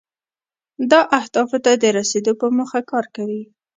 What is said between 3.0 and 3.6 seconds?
کوي.